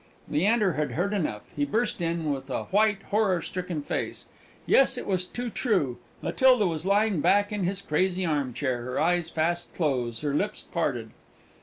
Leander 0.27 0.73
had 0.73 0.93
heard 0.93 1.13
enough; 1.13 1.43
he 1.55 1.63
burst 1.63 2.01
in, 2.01 2.33
with 2.33 2.49
a 2.49 2.63
white, 2.71 3.03
horror 3.11 3.39
stricken 3.39 3.83
face. 3.83 4.25
Yes, 4.65 4.97
it 4.97 5.05
was 5.05 5.25
too 5.25 5.51
true! 5.51 5.99
Matilda 6.23 6.65
was 6.65 6.87
lying 6.87 7.19
back 7.21 7.51
in 7.51 7.65
his 7.65 7.83
crazy 7.83 8.25
armchair, 8.25 8.81
her 8.81 8.99
eyes 8.99 9.29
fast 9.29 9.75
closed, 9.75 10.23
her 10.23 10.33
lips 10.33 10.63
parted. 10.63 11.11